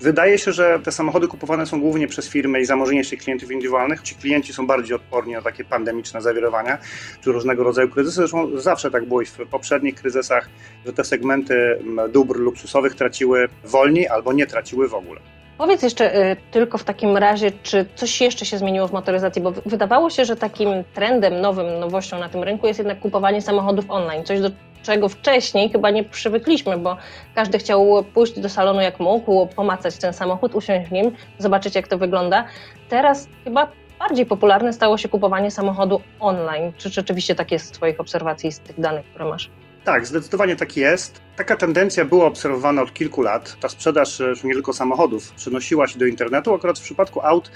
Wydaje 0.00 0.38
się, 0.38 0.52
że 0.52 0.80
te 0.84 0.92
samochody 0.92 1.28
kupowane 1.28 1.66
są 1.66 1.80
głównie 1.80 2.08
przez 2.08 2.28
firmy 2.28 2.60
i 2.60 2.64
zamożniejszych 2.64 3.20
klientów 3.20 3.50
indywidualnych. 3.50 4.02
Ci 4.02 4.14
klienci 4.14 4.52
są 4.52 4.66
bardziej 4.66 4.96
odporni 4.96 5.32
na 5.32 5.42
takie 5.42 5.64
pandemiczne 5.64 6.22
zawirowania 6.22 6.78
czy 7.20 7.32
różnego 7.32 7.64
rodzaju 7.64 7.88
kryzysy. 7.88 8.16
Zresztą 8.16 8.58
zawsze 8.58 8.90
tak 8.90 9.04
było 9.04 9.22
i 9.22 9.26
w 9.26 9.38
poprzednich 9.50 9.94
kryzysach, 9.94 10.48
że 10.86 10.92
te 10.92 11.04
segmenty 11.04 11.78
dóbr 12.12 12.36
luksusowych 12.36 12.94
traciły 12.94 13.48
wolniej 13.64 14.08
albo 14.08 14.32
nie 14.32 14.46
traciły 14.46 14.88
w 14.88 14.94
ogóle. 14.94 15.20
Powiedz 15.58 15.82
jeszcze 15.82 16.32
y, 16.32 16.36
tylko 16.50 16.78
w 16.78 16.84
takim 16.84 17.16
razie, 17.16 17.52
czy 17.62 17.86
coś 17.94 18.20
jeszcze 18.20 18.44
się 18.44 18.58
zmieniło 18.58 18.88
w 18.88 18.92
motoryzacji, 18.92 19.42
bo 19.42 19.52
wydawało 19.66 20.10
się, 20.10 20.24
że 20.24 20.36
takim 20.36 20.68
trendem, 20.94 21.40
nowym, 21.40 21.78
nowością 21.78 22.18
na 22.18 22.28
tym 22.28 22.42
rynku 22.42 22.66
jest 22.66 22.78
jednak 22.78 23.00
kupowanie 23.00 23.42
samochodów 23.42 23.84
online, 23.88 24.24
coś 24.24 24.40
do 24.40 24.50
czego 24.82 25.08
wcześniej 25.08 25.70
chyba 25.70 25.90
nie 25.90 26.04
przywykliśmy, 26.04 26.78
bo 26.78 26.96
każdy 27.34 27.58
chciał 27.58 28.04
pójść 28.14 28.40
do 28.40 28.48
salonu 28.48 28.80
jak 28.80 29.00
mógł, 29.00 29.46
pomacać 29.46 29.96
ten 29.96 30.12
samochód, 30.12 30.54
usiąść 30.54 30.88
w 30.88 30.92
nim, 30.92 31.12
zobaczyć 31.38 31.74
jak 31.74 31.88
to 31.88 31.98
wygląda. 31.98 32.44
Teraz 32.88 33.28
chyba 33.44 33.68
bardziej 33.98 34.26
popularne 34.26 34.72
stało 34.72 34.98
się 34.98 35.08
kupowanie 35.08 35.50
samochodu 35.50 36.00
online. 36.20 36.72
Czy 36.76 36.88
rzeczywiście 36.88 37.34
tak 37.34 37.52
jest 37.52 37.66
z 37.66 37.70
Twoich 37.70 38.00
obserwacji, 38.00 38.52
z 38.52 38.58
tych 38.58 38.80
danych, 38.80 39.06
które 39.06 39.24
masz? 39.24 39.50
Tak, 39.84 40.06
zdecydowanie 40.06 40.56
tak 40.56 40.76
jest. 40.76 41.20
Taka 41.36 41.56
tendencja 41.56 42.04
była 42.04 42.26
obserwowana 42.26 42.82
od 42.82 42.94
kilku 42.94 43.22
lat. 43.22 43.56
Ta 43.60 43.68
sprzedaż 43.68 44.20
e, 44.20 44.32
nie 44.44 44.52
tylko 44.52 44.72
samochodów 44.72 45.32
przenosiła 45.32 45.86
się 45.86 45.98
do 45.98 46.06
internetu. 46.06 46.54
Akurat 46.54 46.78
w 46.78 46.82
przypadku 46.82 47.20
aut 47.20 47.50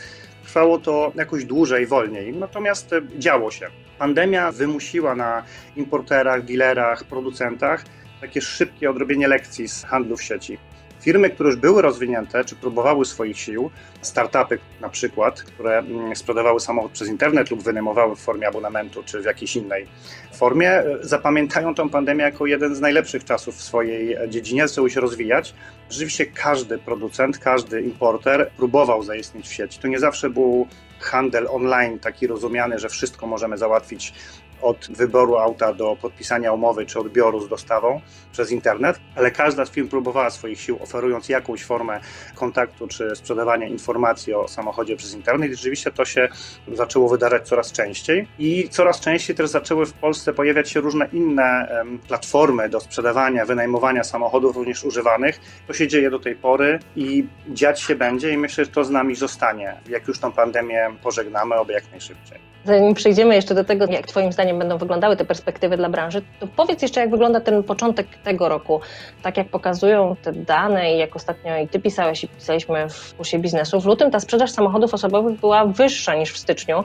trwało 0.54 0.78
to 0.78 1.12
jakoś 1.14 1.44
dłużej, 1.44 1.86
wolniej. 1.86 2.32
Natomiast 2.32 2.92
e, 2.92 3.02
działo 3.18 3.50
się. 3.50 3.66
Pandemia 3.98 4.52
wymusiła 4.52 5.14
na 5.14 5.42
importerach, 5.76 6.44
dealerach, 6.44 7.04
producentach 7.04 7.84
takie 8.20 8.40
szybkie 8.40 8.90
odrobienie 8.90 9.28
lekcji 9.28 9.68
z 9.68 9.84
handlu 9.84 10.16
w 10.16 10.22
sieci. 10.22 10.58
Firmy, 11.04 11.30
które 11.30 11.50
już 11.50 11.58
były 11.58 11.82
rozwinięte, 11.82 12.44
czy 12.44 12.56
próbowały 12.56 13.04
swoich 13.04 13.38
sił, 13.38 13.70
startupy 14.02 14.58
na 14.80 14.88
przykład, 14.88 15.42
które 15.42 15.78
mm, 15.78 16.16
sprzedawały 16.16 16.60
samochód 16.60 16.92
przez 16.92 17.08
internet 17.08 17.50
lub 17.50 17.62
wynajmowały 17.62 18.16
w 18.16 18.18
formie 18.18 18.48
abonamentu, 18.48 19.02
czy 19.02 19.22
w 19.22 19.24
jakiejś 19.24 19.56
innej 19.56 19.86
formie, 20.32 20.70
e, 20.70 20.98
zapamiętają 21.00 21.74
tę 21.74 21.88
pandemię 21.88 22.24
jako 22.24 22.46
jeden 22.46 22.74
z 22.74 22.80
najlepszych 22.80 23.24
czasów 23.24 23.56
w 23.56 23.62
swojej 23.62 24.16
dziedzinie, 24.28 24.68
zaczęły 24.68 24.90
się 24.90 25.00
rozwijać. 25.00 25.54
Rzeczywiście 25.90 26.26
każdy 26.26 26.78
producent, 26.78 27.38
każdy 27.38 27.82
importer 27.82 28.50
próbował 28.56 29.02
zaistnieć 29.02 29.48
w 29.48 29.52
sieci. 29.52 29.78
To 29.80 29.88
nie 29.88 29.98
zawsze 29.98 30.30
był 30.30 30.66
handel 31.00 31.46
online 31.50 31.98
taki 31.98 32.26
rozumiany, 32.26 32.78
że 32.78 32.88
wszystko 32.88 33.26
możemy 33.26 33.58
załatwić 33.58 34.14
od 34.62 34.88
wyboru 34.90 35.36
auta 35.36 35.72
do 35.72 35.96
podpisania 36.02 36.52
umowy 36.52 36.86
czy 36.86 37.00
odbioru 37.00 37.40
z 37.40 37.48
dostawą 37.48 38.00
przez 38.32 38.50
internet, 38.50 39.00
ale 39.16 39.30
każda 39.30 39.64
z 39.64 39.70
firm 39.70 39.88
próbowała 39.88 40.30
swoich 40.30 40.60
sił, 40.60 40.78
oferując 40.82 41.28
jakąś 41.28 41.64
formę 41.64 42.00
kontaktu 42.34 42.88
czy 42.88 43.16
sprzedawania 43.16 43.66
informacji 43.66 44.34
o 44.34 44.48
samochodzie 44.48 44.96
przez 44.96 45.14
internet. 45.14 45.50
I 45.50 45.54
rzeczywiście 45.54 45.90
to 45.90 46.04
się 46.04 46.28
zaczęło 46.74 47.08
wydarzać 47.08 47.48
coraz 47.48 47.72
częściej 47.72 48.28
i 48.38 48.68
coraz 48.68 49.00
częściej 49.00 49.36
też 49.36 49.50
zaczęły 49.50 49.86
w 49.86 49.92
Polsce 49.92 50.32
pojawiać 50.32 50.70
się 50.70 50.80
różne 50.80 51.08
inne 51.12 51.68
platformy 52.08 52.68
do 52.68 52.80
sprzedawania, 52.80 53.44
wynajmowania 53.44 54.04
samochodów, 54.04 54.56
również 54.56 54.84
używanych. 54.84 55.40
To 55.66 55.72
się 55.72 55.88
dzieje 55.88 56.10
do 56.10 56.18
tej 56.18 56.34
pory 56.36 56.78
i 56.96 57.26
dziać 57.48 57.80
się 57.80 57.94
będzie 57.94 58.32
i 58.32 58.38
myślę, 58.38 58.64
że 58.64 58.70
to 58.70 58.84
z 58.84 58.90
nami 58.90 59.14
zostanie, 59.14 59.74
jak 59.88 60.08
już 60.08 60.18
tą 60.18 60.32
pandemię 60.32 60.90
pożegnamy, 61.02 61.54
oby 61.54 61.72
jak 61.72 61.90
najszybciej. 61.90 62.38
Zanim 62.64 62.94
przejdziemy 62.94 63.34
jeszcze 63.34 63.54
do 63.54 63.64
tego, 63.64 63.86
jak 63.90 64.06
Twoim 64.06 64.32
zdaniem 64.32 64.43
będą 64.52 64.78
wyglądały 64.78 65.16
te 65.16 65.24
perspektywy 65.24 65.76
dla 65.76 65.88
branży, 65.88 66.22
to 66.40 66.46
powiedz 66.56 66.82
jeszcze, 66.82 67.00
jak 67.00 67.10
wygląda 67.10 67.40
ten 67.40 67.62
początek 67.62 68.06
tego 68.24 68.48
roku. 68.48 68.80
Tak 69.22 69.36
jak 69.36 69.48
pokazują 69.48 70.16
te 70.22 70.32
dane 70.32 70.94
i 70.94 70.98
jak 70.98 71.16
ostatnio 71.16 71.58
i 71.58 71.68
Ty 71.68 71.80
pisałeś 71.80 72.24
i 72.24 72.28
pisaliśmy 72.28 72.88
w 72.88 73.14
kursie 73.14 73.38
biznesu, 73.38 73.80
w 73.80 73.86
lutym 73.86 74.10
ta 74.10 74.20
sprzedaż 74.20 74.50
samochodów 74.50 74.94
osobowych 74.94 75.40
była 75.40 75.64
wyższa 75.64 76.14
niż 76.14 76.32
w 76.32 76.38
styczniu. 76.38 76.84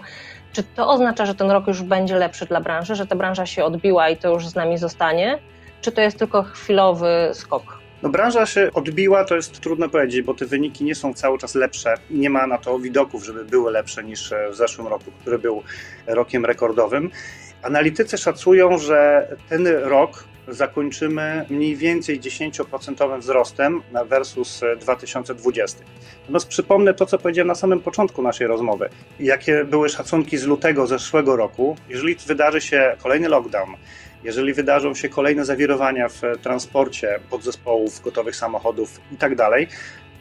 Czy 0.54 0.64
to 0.64 0.90
oznacza, 0.90 1.26
że 1.26 1.36
ten 1.36 1.52
rok 1.52 1.68
już 1.68 1.82
będzie 1.82 2.16
lepszy 2.16 2.46
dla 2.46 2.62
branży, 2.62 2.96
że 2.96 3.08
ta 3.08 3.16
branża 3.16 3.46
się 3.46 3.64
odbiła 3.64 4.10
i 4.10 4.18
to 4.18 4.30
już 4.34 4.48
z 4.48 4.56
nami 4.56 4.78
zostanie? 4.78 5.40
czy 5.82 5.92
to 5.92 6.02
jest 6.02 6.20
tylko 6.20 6.44
chwilowy 6.44 7.30
skok? 7.34 7.80
No 8.04 8.10
branża 8.10 8.46
się 8.46 8.70
odbiła, 8.74 9.26
to 9.26 9.36
jest 9.36 9.60
trudno 9.60 9.90
powiedzieć, 9.90 10.22
bo 10.22 10.34
te 10.34 10.46
wyniki 10.46 10.84
nie 10.84 10.96
są 10.96 11.14
cały 11.14 11.38
czas 11.38 11.56
lepsze. 11.56 11.96
Nie 12.10 12.30
ma 12.30 12.48
na 12.48 12.58
to 12.58 12.80
widoków, 12.80 13.26
żeby 13.26 13.46
były 13.46 13.72
lepsze 13.72 14.04
niż 14.04 14.34
w 14.52 14.56
zeszłym 14.56 14.88
roku, 14.88 15.12
który 15.22 15.40
był 15.40 15.64
rokiem 16.08 16.46
rekordowym. 16.46 17.12
Analitycy 17.64 18.18
szacują, 18.18 18.78
że 18.78 19.28
ten 19.50 19.68
rok 19.68 20.24
zakończymy 20.48 21.46
mniej 21.50 21.76
więcej 21.76 22.20
10% 22.20 23.20
wzrostem 23.20 23.82
versus 24.10 24.62
2020. 24.80 25.80
Natomiast 26.22 26.48
przypomnę 26.48 26.94
to, 26.94 27.06
co 27.06 27.18
powiedziałem 27.18 27.48
na 27.48 27.56
samym 27.56 27.80
początku 27.80 28.22
naszej 28.22 28.48
rozmowy. 28.48 28.90
Jakie 29.20 29.66
były 29.66 29.90
szacunki 29.90 30.38
z 30.38 30.46
lutego 30.46 30.88
zeszłego 30.88 31.36
roku. 31.36 31.76
Jeżeli 31.90 32.16
wydarzy 32.16 32.62
się 32.62 32.96
kolejny 33.04 33.30
lockdown, 33.30 33.70
jeżeli 34.24 34.54
wydarzą 34.54 34.96
się 34.96 35.10
kolejne 35.10 35.46
zawirowania 35.46 36.10
w 36.10 36.22
transporcie 36.42 37.20
podzespołów, 37.30 38.02
gotowych 38.02 38.36
samochodów 38.36 39.02
itd., 39.12 39.36
tak 39.36 39.70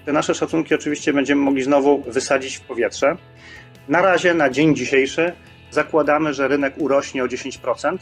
te 0.07 0.13
nasze 0.13 0.35
szacunki 0.35 0.75
oczywiście 0.75 1.13
będziemy 1.13 1.43
mogli 1.43 1.63
znowu 1.63 2.03
wysadzić 2.03 2.57
w 2.57 2.61
powietrze. 2.61 3.17
Na 3.89 4.03
razie, 4.03 4.35
na 4.35 4.51
dzień 4.51 4.77
dzisiejszy, 4.77 5.33
zakładamy, 5.71 6.35
że 6.35 6.49
rynek 6.49 6.75
urośnie 6.79 7.25
o 7.25 7.27
10%, 7.27 7.99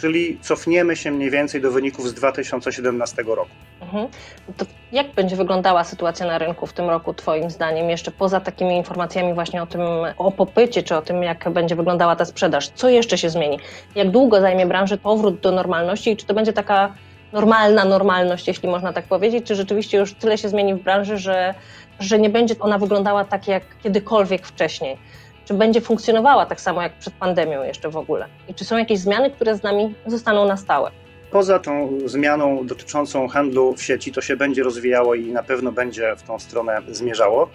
czyli 0.00 0.38
cofniemy 0.40 0.96
się 0.96 1.10
mniej 1.10 1.30
więcej 1.30 1.60
do 1.60 1.70
wyników 1.70 2.08
z 2.08 2.14
2017 2.14 3.22
roku. 3.22 3.50
Mhm. 3.80 4.08
To 4.56 4.64
jak 4.92 5.12
będzie 5.14 5.36
wyglądała 5.36 5.84
sytuacja 5.84 6.26
na 6.26 6.38
rynku 6.38 6.66
w 6.66 6.72
tym 6.72 6.90
roku, 6.90 7.14
Twoim 7.14 7.50
zdaniem, 7.50 7.90
jeszcze 7.90 8.10
poza 8.10 8.40
takimi 8.40 8.76
informacjami 8.76 9.34
właśnie 9.34 9.62
o 9.62 9.66
tym, 9.66 9.80
o 10.18 10.32
popycie, 10.32 10.82
czy 10.82 10.96
o 10.96 11.02
tym, 11.02 11.22
jak 11.22 11.50
będzie 11.50 11.76
wyglądała 11.76 12.16
ta 12.16 12.24
sprzedaż? 12.24 12.68
Co 12.68 12.88
jeszcze 12.88 13.18
się 13.18 13.30
zmieni? 13.30 13.58
Jak 13.94 14.10
długo 14.10 14.40
zajmie 14.40 14.66
branży 14.66 14.98
powrót 14.98 15.40
do 15.40 15.52
normalności 15.52 16.10
i 16.10 16.16
czy 16.16 16.26
to 16.26 16.34
będzie 16.34 16.52
taka 16.52 16.94
normalna 17.32 17.84
normalność, 17.84 18.48
jeśli 18.48 18.68
można 18.68 18.92
tak 18.92 19.04
powiedzieć, 19.04 19.46
czy 19.46 19.54
rzeczywiście 19.54 19.98
już 19.98 20.14
tyle 20.14 20.38
się 20.38 20.48
zmieni 20.48 20.74
w 20.74 20.82
branży, 20.82 21.18
że, 21.18 21.54
że 22.00 22.18
nie 22.18 22.30
będzie 22.30 22.54
ona 22.60 22.78
wyglądała 22.78 23.24
tak 23.24 23.48
jak 23.48 23.62
kiedykolwiek 23.82 24.46
wcześniej? 24.46 24.98
Czy 25.46 25.54
będzie 25.54 25.80
funkcjonowała 25.80 26.46
tak 26.46 26.60
samo 26.60 26.82
jak 26.82 26.92
przed 26.92 27.14
pandemią 27.14 27.62
jeszcze 27.62 27.90
w 27.90 27.96
ogóle? 27.96 28.26
I 28.48 28.54
czy 28.54 28.64
są 28.64 28.78
jakieś 28.78 28.98
zmiany, 28.98 29.30
które 29.30 29.56
z 29.56 29.62
nami 29.62 29.94
zostaną 30.06 30.44
na 30.44 30.56
stałe? 30.56 30.90
Poza 31.30 31.58
tą 31.58 31.98
zmianą 32.04 32.66
dotyczącą 32.66 33.28
handlu 33.28 33.74
w 33.74 33.82
sieci, 33.82 34.12
to 34.12 34.20
się 34.20 34.36
będzie 34.36 34.62
rozwijało 34.62 35.14
i 35.14 35.32
na 35.32 35.42
pewno 35.42 35.72
będzie 35.72 36.16
w 36.16 36.22
tą 36.22 36.38
stronę 36.38 36.82
zmierzało. 36.88 37.50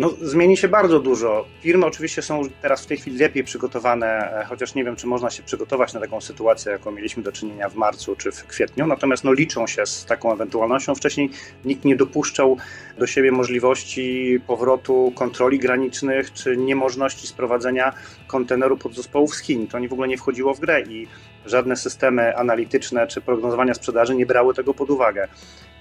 No, 0.00 0.10
zmieni 0.22 0.56
się 0.56 0.68
bardzo 0.68 1.00
dużo. 1.00 1.46
Firmy 1.60 1.86
oczywiście 1.86 2.22
są 2.22 2.42
teraz 2.62 2.84
w 2.84 2.86
tej 2.86 2.96
chwili 2.96 3.18
lepiej 3.18 3.44
przygotowane, 3.44 4.06
e, 4.40 4.44
chociaż 4.44 4.74
nie 4.74 4.84
wiem, 4.84 4.96
czy 4.96 5.06
można 5.06 5.30
się 5.30 5.42
przygotować 5.42 5.94
na 5.94 6.00
taką 6.00 6.20
sytuację, 6.20 6.72
jaką 6.72 6.90
mieliśmy 6.90 7.22
do 7.22 7.32
czynienia 7.32 7.68
w 7.68 7.74
marcu 7.74 8.16
czy 8.16 8.32
w 8.32 8.46
kwietniu. 8.46 8.86
Natomiast 8.86 9.24
no, 9.24 9.32
liczą 9.32 9.66
się 9.66 9.86
z 9.86 10.04
taką 10.04 10.32
ewentualnością. 10.32 10.94
Wcześniej 10.94 11.30
nikt 11.64 11.84
nie 11.84 11.96
dopuszczał 11.96 12.56
do 12.98 13.06
siebie 13.06 13.32
możliwości 13.32 14.40
powrotu 14.46 15.12
kontroli 15.14 15.58
granicznych 15.58 16.32
czy 16.32 16.56
niemożności 16.56 17.26
sprowadzenia 17.26 17.92
konteneru 18.26 18.76
podzespołów 18.76 19.34
z 19.34 19.40
Chin. 19.40 19.66
To 19.66 19.78
nie 19.78 19.88
w 19.88 19.92
ogóle 19.92 20.08
nie 20.08 20.18
wchodziło 20.18 20.54
w 20.54 20.60
grę 20.60 20.82
i 20.82 21.06
żadne 21.46 21.76
systemy 21.76 22.36
analityczne 22.36 23.06
czy 23.06 23.20
prognozowania 23.20 23.74
sprzedaży 23.74 24.14
nie 24.14 24.26
brały 24.26 24.54
tego 24.54 24.74
pod 24.74 24.90
uwagę. 24.90 25.28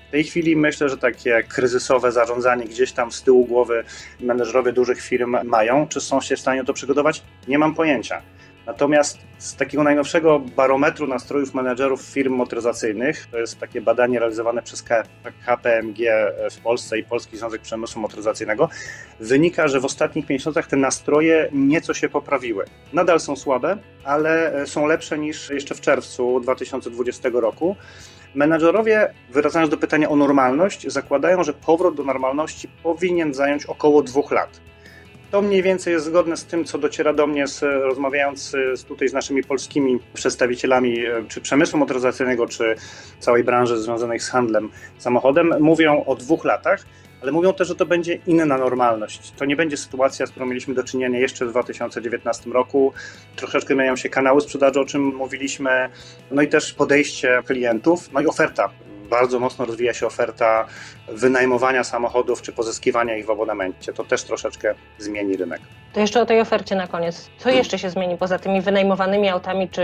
W 0.09 0.11
tej 0.11 0.23
chwili 0.23 0.55
myślę, 0.55 0.89
że 0.89 0.97
takie 0.97 1.43
kryzysowe 1.43 2.11
zarządzanie 2.11 2.65
gdzieś 2.65 2.91
tam 2.91 3.11
z 3.11 3.23
tyłu 3.23 3.45
głowy 3.45 3.83
menedżerowie 4.19 4.73
dużych 4.73 5.01
firm 5.01 5.37
mają. 5.43 5.87
Czy 5.87 6.01
są 6.01 6.21
się 6.21 6.35
w 6.35 6.39
stanie 6.39 6.63
to 6.63 6.73
przygotować? 6.73 7.23
Nie 7.47 7.59
mam 7.59 7.75
pojęcia. 7.75 8.21
Natomiast 8.65 9.17
z 9.37 9.55
takiego 9.55 9.83
najnowszego 9.83 10.39
barometru 10.39 11.07
nastrojów 11.07 11.53
menedżerów 11.53 12.01
firm 12.01 12.33
motoryzacyjnych, 12.33 13.27
to 13.31 13.37
jest 13.37 13.59
takie 13.59 13.81
badanie 13.81 14.19
realizowane 14.19 14.63
przez 14.63 14.83
KPMG 15.45 15.99
w 16.51 16.57
Polsce 16.57 16.99
i 16.99 17.03
Polski 17.03 17.37
Związek 17.37 17.61
Przemysłu 17.61 18.01
Motoryzacyjnego, 18.01 18.69
wynika, 19.19 19.67
że 19.67 19.79
w 19.79 19.85
ostatnich 19.85 20.29
miesiącach 20.29 20.67
te 20.67 20.77
nastroje 20.77 21.49
nieco 21.51 21.93
się 21.93 22.09
poprawiły. 22.09 22.65
Nadal 22.93 23.19
są 23.19 23.35
słabe, 23.35 23.77
ale 24.03 24.63
są 24.65 24.85
lepsze 24.85 25.17
niż 25.17 25.49
jeszcze 25.49 25.75
w 25.75 25.81
czerwcu 25.81 26.39
2020 26.39 27.29
roku. 27.33 27.75
Menadżerowie, 28.36 29.13
wracając 29.29 29.71
do 29.71 29.77
pytania 29.77 30.09
o 30.09 30.15
normalność, 30.15 30.88
zakładają, 30.88 31.43
że 31.43 31.53
powrót 31.53 31.95
do 31.95 32.03
normalności 32.03 32.67
powinien 32.83 33.33
zająć 33.33 33.65
około 33.65 34.01
dwóch 34.01 34.31
lat. 34.31 34.59
To 35.31 35.41
mniej 35.41 35.63
więcej 35.63 35.93
jest 35.93 36.05
zgodne 36.05 36.38
z 36.38 36.45
tym, 36.45 36.65
co 36.65 36.77
dociera 36.77 37.13
do 37.13 37.27
mnie, 37.27 37.48
z, 37.48 37.62
rozmawiając 37.62 38.41
z, 38.74 38.83
tutaj 38.83 39.09
z 39.09 39.13
naszymi 39.13 39.43
polskimi 39.43 40.00
przedstawicielami, 40.13 41.05
e, 41.05 41.24
czy 41.27 41.41
przemysłu 41.41 41.79
motoryzacyjnego, 41.79 42.48
czy 42.48 42.75
całej 43.19 43.43
branży 43.43 43.77
związanej 43.77 44.19
z 44.19 44.29
handlem 44.29 44.69
samochodem. 44.98 45.53
Mówią 45.59 46.03
o 46.05 46.15
dwóch 46.15 46.45
latach 46.45 46.86
ale 47.21 47.31
mówią 47.31 47.53
też, 47.53 47.67
że 47.67 47.75
to 47.75 47.85
będzie 47.85 48.19
inna 48.27 48.57
normalność. 48.57 49.31
To 49.31 49.45
nie 49.45 49.55
będzie 49.55 49.77
sytuacja, 49.77 50.25
z 50.25 50.31
którą 50.31 50.45
mieliśmy 50.45 50.73
do 50.73 50.83
czynienia 50.83 51.19
jeszcze 51.19 51.45
w 51.45 51.49
2019 51.49 52.49
roku. 52.49 52.93
Troszeczkę 53.35 53.73
zmieniają 53.73 53.95
się 53.95 54.09
kanały 54.09 54.41
sprzedaży, 54.41 54.79
o 54.79 54.85
czym 54.85 55.15
mówiliśmy, 55.15 55.89
no 56.31 56.41
i 56.41 56.47
też 56.47 56.73
podejście 56.73 57.43
klientów, 57.45 58.09
no 58.13 58.21
i 58.21 58.27
oferta 58.27 58.69
bardzo 59.09 59.39
mocno 59.39 59.65
rozwija 59.65 59.93
się 59.93 60.07
oferta 60.07 60.67
wynajmowania 61.07 61.83
samochodów 61.83 62.41
czy 62.41 62.51
pozyskiwania 62.51 63.17
ich 63.17 63.25
w 63.25 63.29
abonamencie. 63.29 63.93
To 63.93 64.03
też 64.03 64.23
troszeczkę 64.23 64.75
zmieni 64.97 65.38
rynek. 65.38 65.61
To 65.93 66.00
jeszcze 66.00 66.22
o 66.22 66.25
tej 66.25 66.41
ofercie 66.41 66.75
na 66.75 66.88
koniec. 66.88 67.29
Co 67.38 67.50
jeszcze 67.50 67.79
się 67.79 67.89
zmieni 67.89 68.17
poza 68.17 68.39
tymi 68.39 68.62
wynajmowanymi 68.62 69.29
autami, 69.29 69.69
czy 69.69 69.81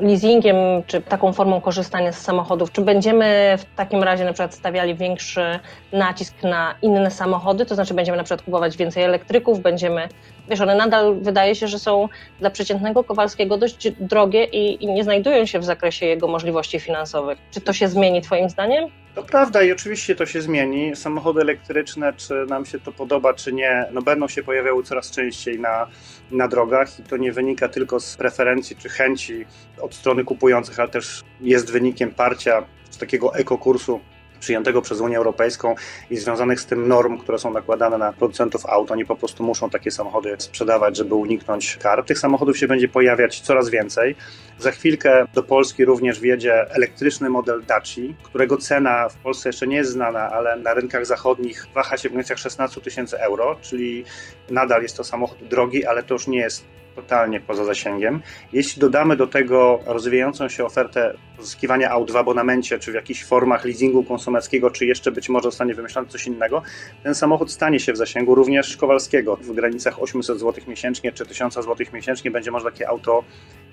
leasingiem, 0.00 0.56
czy 0.86 1.00
taką 1.00 1.32
formą 1.32 1.60
korzystania 1.60 2.12
z 2.12 2.18
samochodów? 2.18 2.72
Czy 2.72 2.80
będziemy 2.80 3.54
w 3.58 3.76
takim 3.76 4.02
razie 4.02 4.24
na 4.24 4.32
przykład 4.32 4.54
stawiali 4.54 4.94
większy 4.94 5.60
nacisk 5.92 6.42
na 6.42 6.74
inne 6.82 7.10
samochody? 7.10 7.66
To 7.66 7.74
znaczy 7.74 7.94
będziemy 7.94 8.16
na 8.18 8.24
przykład 8.24 8.42
kupować 8.42 8.76
więcej 8.76 9.02
elektryków, 9.02 9.60
będziemy 9.60 10.08
wiesz, 10.48 10.60
one 10.60 10.74
nadal 10.74 11.20
wydaje 11.20 11.54
się, 11.54 11.68
że 11.68 11.78
są 11.78 12.08
dla 12.40 12.50
przeciętnego 12.50 13.04
Kowalskiego 13.04 13.58
dość 13.58 13.90
drogie 13.90 14.44
i, 14.44 14.84
i, 14.84 14.86
nie 14.86 15.04
znajdują 15.04 15.46
się 15.46 15.58
w 15.58 15.64
zakresie 15.64 16.06
jego 16.06 16.28
możliwości 16.28 16.80
finansowych. 16.80 17.38
Czy 17.50 17.60
to 17.60 17.72
się 17.72 17.88
zmieni 17.88 18.22
Twoim 18.22 18.50
zdaniem? 18.50 19.01
To 19.14 19.22
prawda 19.22 19.62
i 19.62 19.72
oczywiście 19.72 20.16
to 20.16 20.26
się 20.26 20.42
zmieni. 20.42 20.96
Samochody 20.96 21.40
elektryczne, 21.40 22.12
czy 22.12 22.46
nam 22.48 22.66
się 22.66 22.80
to 22.80 22.92
podoba, 22.92 23.34
czy 23.34 23.52
nie, 23.52 23.86
no 23.92 24.02
będą 24.02 24.28
się 24.28 24.42
pojawiały 24.42 24.82
coraz 24.82 25.10
częściej 25.10 25.60
na, 25.60 25.86
na 26.30 26.48
drogach 26.48 27.00
i 27.00 27.02
to 27.02 27.16
nie 27.16 27.32
wynika 27.32 27.68
tylko 27.68 28.00
z 28.00 28.16
preferencji 28.16 28.76
czy 28.76 28.88
chęci 28.88 29.46
od 29.80 29.94
strony 29.94 30.24
kupujących, 30.24 30.80
ale 30.80 30.88
też 30.88 31.22
jest 31.40 31.72
wynikiem 31.72 32.10
parcia 32.10 32.64
z 32.90 32.98
takiego 32.98 33.34
ekokursu 33.34 34.00
przyjętego 34.42 34.82
przez 34.82 35.00
Unię 35.00 35.16
Europejską 35.16 35.74
i 36.10 36.16
związanych 36.16 36.60
z 36.60 36.66
tym 36.66 36.88
norm, 36.88 37.18
które 37.18 37.38
są 37.38 37.52
nakładane 37.52 37.98
na 37.98 38.12
producentów 38.12 38.66
aut. 38.66 38.90
Oni 38.90 39.06
po 39.06 39.16
prostu 39.16 39.44
muszą 39.44 39.70
takie 39.70 39.90
samochody 39.90 40.34
sprzedawać, 40.38 40.96
żeby 40.96 41.14
uniknąć 41.14 41.76
kar. 41.76 42.04
Tych 42.04 42.18
samochodów 42.18 42.58
się 42.58 42.66
będzie 42.68 42.88
pojawiać 42.88 43.40
coraz 43.40 43.70
więcej. 43.70 44.16
Za 44.58 44.70
chwilkę 44.70 45.26
do 45.34 45.42
Polski 45.42 45.84
również 45.84 46.20
wjedzie 46.20 46.70
elektryczny 46.70 47.30
model 47.30 47.62
Daci, 47.66 48.14
którego 48.22 48.56
cena 48.56 49.08
w 49.08 49.16
Polsce 49.16 49.48
jeszcze 49.48 49.66
nie 49.66 49.76
jest 49.76 49.90
znana, 49.90 50.30
ale 50.30 50.56
na 50.56 50.74
rynkach 50.74 51.06
zachodnich 51.06 51.66
waha 51.74 51.96
się 51.96 52.08
w 52.08 52.12
granicach 52.12 52.38
16 52.38 52.80
tysięcy 52.80 53.20
euro, 53.20 53.56
czyli 53.62 54.04
nadal 54.50 54.82
jest 54.82 54.96
to 54.96 55.04
samochód 55.04 55.48
drogi, 55.48 55.86
ale 55.86 56.02
to 56.02 56.14
już 56.14 56.26
nie 56.26 56.38
jest 56.38 56.64
totalnie 56.96 57.40
poza 57.40 57.64
zasięgiem. 57.64 58.22
Jeśli 58.52 58.80
dodamy 58.80 59.16
do 59.16 59.26
tego 59.26 59.80
rozwijającą 59.86 60.48
się 60.48 60.64
ofertę 60.64 61.14
pozyskiwania 61.36 61.90
aut 61.90 62.10
w 62.10 62.16
abonamencie, 62.16 62.78
czy 62.78 62.92
w 62.92 62.94
jakichś 62.94 63.24
formach 63.24 63.64
leasingu 63.64 64.04
konsumenckiego, 64.04 64.70
czy 64.70 64.86
jeszcze 64.86 65.12
być 65.12 65.28
może 65.28 65.42
zostanie 65.44 65.74
wymyślone 65.74 66.08
coś 66.08 66.26
innego, 66.26 66.62
ten 67.02 67.14
samochód 67.14 67.52
stanie 67.52 67.80
się 67.80 67.92
w 67.92 67.96
zasięgu 67.96 68.34
również 68.34 68.76
Kowalskiego. 68.76 69.36
W 69.36 69.52
granicach 69.52 70.02
800 70.02 70.38
zł 70.38 70.64
miesięcznie, 70.68 71.12
czy 71.12 71.26
1000 71.26 71.54
zł 71.54 71.76
miesięcznie 71.92 72.30
będzie 72.30 72.50
można 72.50 72.70
takie 72.70 72.88
auto 72.88 73.24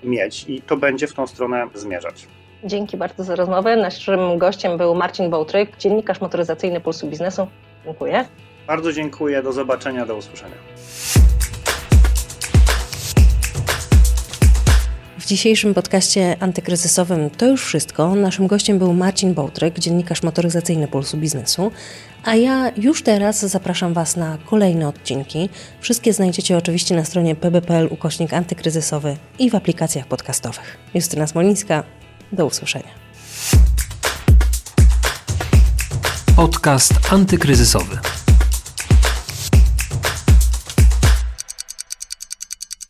mieć 0.04 0.44
i 0.48 0.62
to 0.62 0.76
będzie 0.76 1.06
w 1.06 1.12
tą 1.12 1.26
stronę 1.26 1.66
zmierzać. 1.74 2.26
Dzięki 2.64 2.96
bardzo 2.96 3.24
za 3.24 3.36
rozmowę. 3.36 3.76
Naszym 3.76 4.38
gościem 4.38 4.78
był 4.78 4.94
Marcin 4.94 5.30
Bołtryk, 5.30 5.76
dziennikarz 5.76 6.20
motoryzacyjny 6.20 6.80
Pulsu 6.80 7.06
Biznesu. 7.08 7.46
Dziękuję. 7.84 8.24
Bardzo 8.66 8.92
dziękuję. 8.92 9.42
Do 9.42 9.52
zobaczenia, 9.52 10.06
do 10.06 10.16
usłyszenia. 10.16 10.56
Dzisiejszym 15.26 15.74
podcaście 15.74 16.36
antykryzysowym 16.40 17.30
to 17.30 17.46
już 17.46 17.64
wszystko. 17.64 18.14
Naszym 18.14 18.46
gościem 18.46 18.78
był 18.78 18.92
Marcin 18.92 19.34
Bołtryk, 19.34 19.78
dziennikarz 19.78 20.22
motoryzacyjny 20.22 20.88
Pulsu 20.88 21.16
Biznesu. 21.16 21.70
A 22.24 22.34
ja 22.34 22.72
już 22.76 23.02
teraz 23.02 23.40
zapraszam 23.40 23.94
Was 23.94 24.16
na 24.16 24.38
kolejne 24.46 24.88
odcinki. 24.88 25.48
Wszystkie 25.80 26.12
znajdziecie 26.12 26.56
oczywiście 26.56 26.96
na 26.96 27.04
stronie 27.04 27.36
pb.pl 27.36 27.88
ukośnik 27.90 28.32
antykryzysowy 28.32 29.16
i 29.38 29.50
w 29.50 29.54
aplikacjach 29.54 30.06
podcastowych. 30.06 30.78
Justyna 30.94 31.26
Smolińska, 31.26 31.84
do 32.32 32.46
usłyszenia. 32.46 32.90
Podcast 36.36 36.92
antykryzysowy. 37.12 37.98